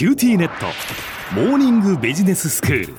[0.00, 0.64] QTnet。
[1.34, 2.94] モーニングビジネススクール。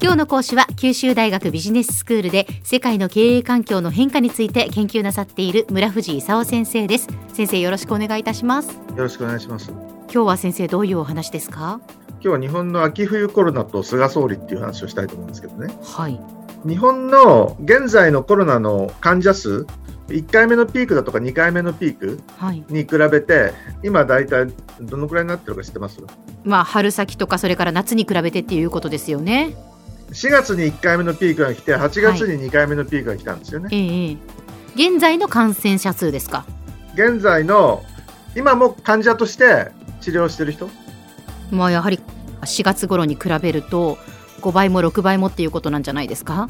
[0.00, 7.08] 今日の講師は九州大学ビジネススクールで世界の経営環境の変化について研究なさっている村藤功先生です。
[7.32, 8.68] 先生よろしくお願いいたします。
[8.74, 9.72] よろしくお願いします。
[9.72, 11.80] 今日は先生どういうお話ですか？
[12.10, 15.76] 今日は日本の秋冬コロナと菅総理っていう話をしたいと思うんですけどね。
[15.82, 16.20] はい。
[16.64, 19.66] 日本の現在のコロナの患者数
[20.08, 22.20] 1回目のピークだとか2回目のピーク
[22.68, 24.46] に比べて、はい、今、大体
[24.80, 26.00] どのくらいになってるか知ってます？
[26.44, 29.56] まあ春先とかそれから夏に比べてっていうことですよね。
[30.12, 34.16] 4月に1回目のピークが来て8月に2回目のピークが来たんですよね、はい、ええ。
[34.76, 36.46] 現在の感染者数ですか？
[36.94, 37.82] 現在の
[38.36, 40.68] 今も患者として治療してる人？
[41.50, 42.00] まあやはり
[42.42, 43.98] 4月頃に比べると
[44.42, 46.48] 5倍も6倍もっていうことなんじゃないですか？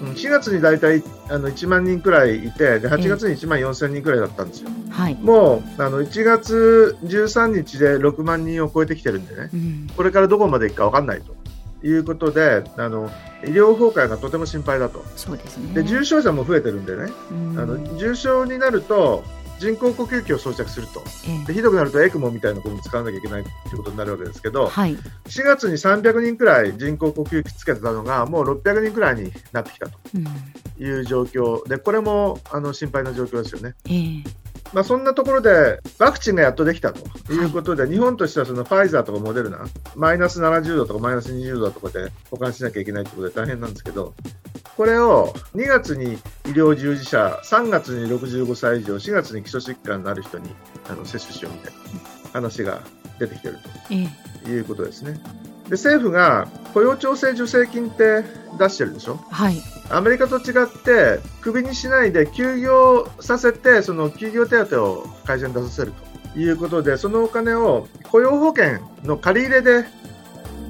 [0.00, 11.34] 4月に大体あの1万人くらいいてで8月に1万4000人くらいだったんですよ、はい、もうあの1月13日で6万人を超えてきてるんでね、うん、これからどこまでいくか分かんないと。
[11.86, 13.10] いうことであの
[13.42, 15.04] 医療崩壊がとても心配だと。
[15.16, 19.22] そうです、ね、で重症者も増えてるんでね、うん、あの重症になると
[19.58, 21.02] 人工呼吸器を装着すると、
[21.46, 24.96] でひどくなるとエクモみたいなことに使わなきゃいけないということになるわけですけど、はい、
[25.26, 29.98] 4月に300人くらい人工呼吸器つけてたのがもう600人くらいになってきたと。
[30.78, 31.66] いう状況。
[31.68, 33.74] で、これもあの心配な状況ですよね。
[33.86, 34.24] えー
[34.72, 44.14] まあ、そんなところでワクチンがやっとできたということで、はい、日本としてはそのファイザーとかモデルナ、マイナス70度とかマイナス20度とかで保管しなきゃいけないということで大変なんですけど、
[44.76, 46.14] これを2月に
[46.46, 50.50] 医療従事者、3月に65歳以上、4月に基礎疾患のある人に
[50.88, 51.78] あの接種しようみたいな
[52.32, 52.82] 話が
[53.18, 53.58] 出てきている
[54.44, 55.20] ということですね。
[55.64, 58.24] で政府が雇用調整助成金って
[58.58, 65.92] 出してるでしょ、はい、アメリカと違ってクビにしないで休業させてその休業手当を会社に出させる
[66.34, 69.86] ということでそのお金を雇用保険の借り入れで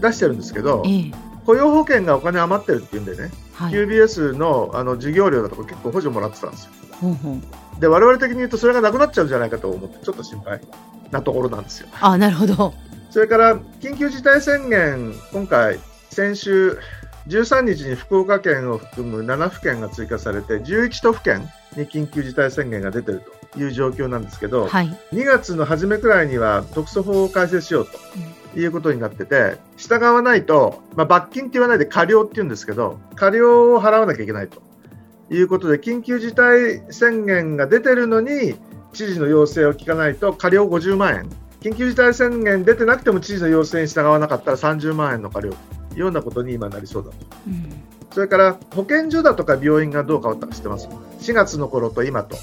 [0.00, 1.10] 出してるんですけど、ええ、
[1.46, 3.30] 雇用保険がお金余ってるっていうんでね、
[3.62, 6.70] はい、QBS のあの授業料だとか結構補助もらってたんですよ。
[7.78, 10.60] で我々的に言うとそれがなくなっちゃうんじゃないかと思ってちょっと心配
[11.10, 11.88] なところなんですよ。
[12.00, 12.74] あなるほど。
[13.10, 15.78] それから緊急事態宣言、今回、
[16.08, 16.78] 先週
[17.28, 21.46] 13日に福岡県を含む7府県が追加されて、11都府県
[21.76, 23.22] に緊急事態宣言が出ている
[23.52, 27.98] という状況なんですけど、はい、2月の初めくらいには特措法を改正しようと
[28.56, 34.62] いうことになってて、従わないと、まあ、罰金って言わないで過料って言うんですけど、過料を払わなきゃいけないと。
[35.30, 38.54] いうことで、緊急事態宣言が出てるのに、
[38.92, 41.30] 知事の要請を聞かないと過料50万円。
[41.60, 45.54] 緊急事態宣言出てなくても知事の要請に従わなかったら30万円の過料。
[45.90, 47.70] というようなことに今なりそうだと、うん、
[48.10, 50.88] それから保健所だとか病院がどう変わったか知ってます
[51.20, 52.36] ？4月の頃と今と。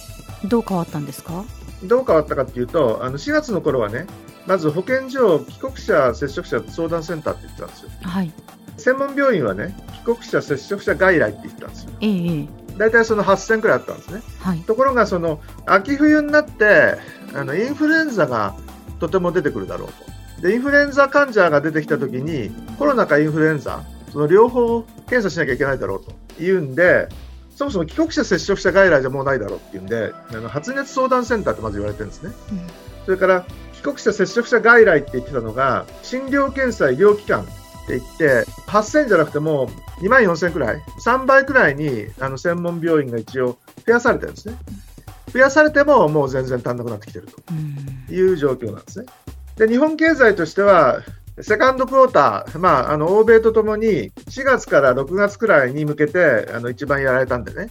[0.47, 1.43] どう変わったんですか？
[1.83, 4.05] どう変わったかというとあの4月の頃はね
[4.45, 8.31] まず保健所を帰国者接触者相談センターって言ってたんですよ、はい、
[8.77, 16.95] 専門病院はね帰国者接触者外来って言ってたんですよ、ええ、大体その8000くらいあったんですね、はい、ところがその秋冬になって
[17.33, 18.55] あのインフルエンザが
[18.99, 20.41] とても出てくるだろうと。
[20.41, 26.13] で、インフルエンザ患者が出てきたときに、コロナかインフルエンザ、その両方検査しなきゃいけないだろうと。
[26.41, 27.09] いうんで、
[27.55, 32.31] そもそも帰国者、接触者外来じゃもうないだろうっていうんで、あの発熱相談センターってまず言われてるんですね。
[32.51, 32.61] うん、
[33.05, 33.45] それから
[33.79, 37.45] 帰国者、接触者外来って言ってたのが、診療検査、医療機関っ
[37.87, 39.69] て言って、8000じゃなくても
[40.01, 44.55] 2万4000くらい、3倍くらいにあの専門病院が一応増やされてるんですね。
[45.31, 49.05] 増やされてももう全然足んなくなってきてるという状況なんですね。
[49.57, 51.03] で日本経済としては
[51.41, 57.69] セカンドクォーター、まあ、あの欧米とともに4月から6月くらいに向けてあの一番やられたんでね、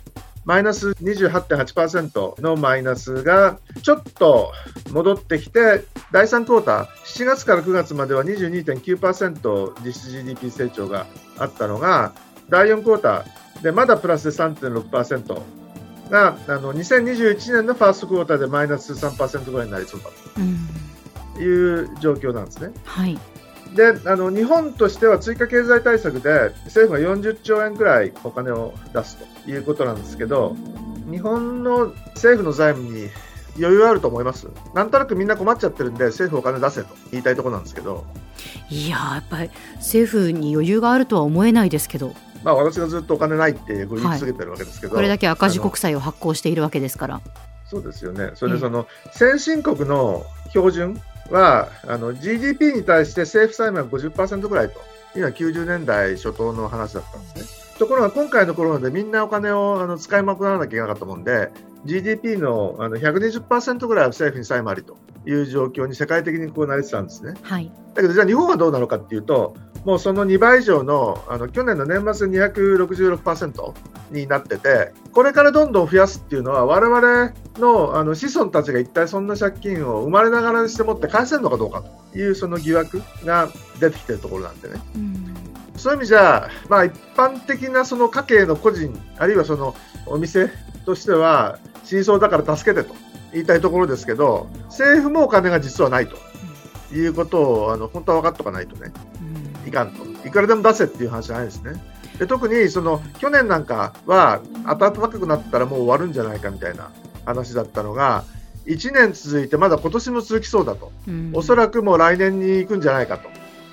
[0.49, 4.51] マイナス28.8%のマイナスがちょっと
[4.93, 11.07] 戻ってきて、第3クォーター、7月から9月までは22.9%実質 GDP 成長が
[11.37, 12.15] あったのが、
[12.49, 15.43] 第4クォーターでまだプラスで3.6%、
[16.09, 20.09] があの2021年のファーストクォーターでマイナス3%ぐらいになりそうだ
[21.37, 22.73] という状況なんですね。
[22.87, 23.19] はい、
[23.75, 30.57] であの日本としては追加経済対策で政府が40兆円ぐらいお金を出すということなんですけど
[31.11, 33.09] 日本の政府の財務に
[33.59, 34.49] 余裕あると思います？
[34.75, 38.05] なんとなくみんな困っちゃってるんで政府お金出せと言いたいところなんですけど。
[38.71, 42.15] いややっぱり政府に余裕があるとは思えないですけど。
[42.45, 47.21] まあ、私がずっとお金ないって言い続けてるわけですけど、はい、これだけ赤字国債を発行しているわけですから。
[47.67, 54.79] そうですよね、それでその、先進国の標準はあの GDP に対して政府債務は50%ぐらいと
[55.17, 57.79] いうのは90年代初頭の話だったんですね。
[57.79, 61.51] ところが今回のコロナでみんなお金をあの使いまくらなきゃいけなかったもんで
[61.85, 64.97] GDP のあの120%ぐらいは政府に債務ありと
[65.27, 67.35] いう状況に世界的にこうなりつつあるんですね。
[67.43, 67.71] はい。
[67.95, 73.73] だけど、じゃあ日本はどうなのかっていうと、もうその2倍以上のあの去年の年末266%
[74.11, 81.83] になってて、これからどんどん増やすっていうのは、我々のあの子孫たちが一体そんな借金を生まれながらにしてもって返せるのかどうか
[82.13, 83.49] というその疑惑が
[83.81, 84.81] 出てきてるところなんでね。
[84.97, 85.35] うん。
[85.77, 89.75] そういう意味じゃ、まあ、一般的なその家計の個人、あるいはその
[90.07, 90.51] お店
[90.85, 92.95] としては、真相だから助けてと
[93.33, 96.17] 言いたいところですけど、政府もお金が実はないと
[96.95, 98.93] いうことを、あの本当は分かっておかないとね、
[99.69, 100.05] いかんと。
[100.27, 101.73] いくらでも出せっていう話じゃないですね。
[102.19, 106.91] で特にその去年なんかは暖かくなったらもう終わるんじゃないかみたいな
[107.25, 108.25] 話だったのが、
[108.67, 110.91] 1年続いてまだ今年も続きそうだと。
[111.07, 113.19] うんおそらくもう来年に行くんじゃないか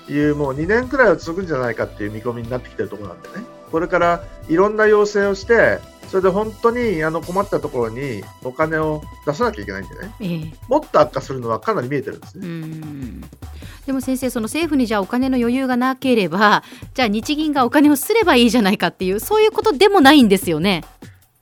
[0.06, 3.34] という、もう2年くらいは続くんじゃないかっていう見込みになってきてるところなんでね、
[3.72, 5.78] これからいろんな要請をして、
[6.08, 12.46] それで本当にあの困ったところにお金を出さなきゃいけないんでね、ええもっと悪化するのはかなり見えてるんですうね。
[12.48, 13.24] ん
[13.86, 20.82] でも先生、その政府にじゃあお金の余裕がなければ、じゃあ日銀がお金をすればいいじゃないかっていう、そういうことでもないんですよね。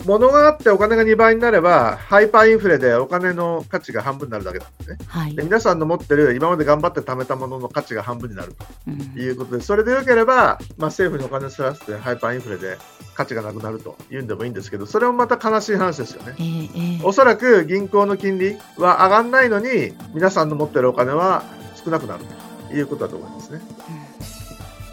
[0.05, 4.99] 物があってお金が2倍になれば、ハイパーインフレでお金の価値が半分になるだけなんですね。
[5.07, 5.43] はいで。
[5.43, 12.77] 皆さんの持ってる今まで頑張って貯めたものの価値が半分になるとうんいうことで、それでよければ、まあ、政府にお金をすらせてハイパーインフレで
[13.15, 16.35] 価値がなくなるというんでもいいんですけど、それもまた悲しい話ですよね。
[16.39, 21.45] ええええおそらく銀行の金利は上がらないのに、皆さんの持ってるお金は
[21.85, 22.25] 少なくなる
[22.69, 23.61] ということだと思いますね。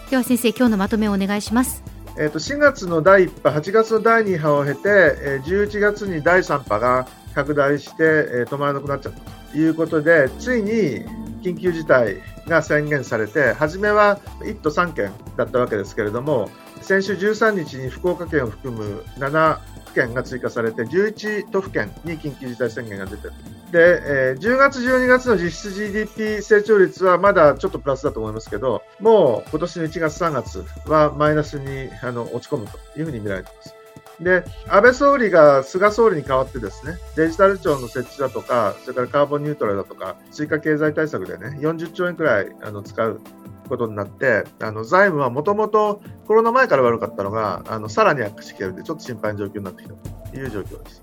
[0.09, 1.83] では先生、今日のまとめをお願いします。
[2.17, 9.19] えー、と4月の第1波、8月の第2波を経て、えー11月に第3波が拡大して、えー止まらなくなっちゃった
[9.51, 11.05] ということで、ついに
[11.41, 12.17] 緊急事態
[12.47, 16.49] が宣言されて、初めは1都3県だったわけですけれども、
[16.81, 23.33] 先週13日に福岡県を含む7府県が追加されて、11都府県に緊急事態宣言が出てる。
[23.71, 24.01] で、
[24.31, 33.75] えー10月、12月の実質 GDP 成長率はまだちょっとプラスだと思いますけど、もう今年の1月、3月はマイナスにあの落ち込むというふうに見られています。
[34.19, 43.19] で、安倍総理が菅総理に代わってですね、デジタル庁の設置だとか、それからカーボンニュートラルだとか、追加経済対策でね、40兆円くらいあの使う
[43.67, 51.01] ことになって、あの財務はもともとコロナ前から悪かったのが、あのさらに悪化してきてるんで、ちょっと心配な状況になってきたという状況です。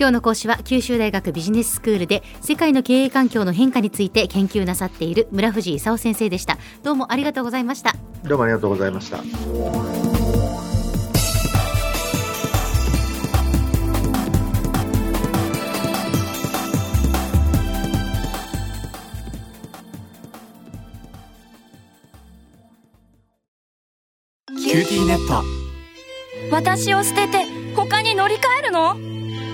[0.00, 6.56] 今日の講師は九州大学ビジネススクールで世界の経営環境の変化について研究なさっている村藤勲先生でした。
[6.82, 7.94] どうもありがとうございました。
[8.24, 9.18] どうもありがとうございました。
[9.18, 25.44] キューティーネット
[26.50, 27.44] 私を捨てて
[27.76, 29.09] 他に乗り換えるの？